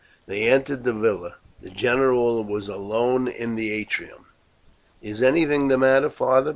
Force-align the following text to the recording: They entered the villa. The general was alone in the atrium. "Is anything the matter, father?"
They 0.25 0.49
entered 0.49 0.83
the 0.83 0.93
villa. 0.93 1.35
The 1.61 1.69
general 1.69 2.43
was 2.43 2.67
alone 2.67 3.27
in 3.27 3.53
the 3.55 3.71
atrium. 3.71 4.25
"Is 4.99 5.21
anything 5.21 5.67
the 5.67 5.77
matter, 5.77 6.09
father?" 6.09 6.49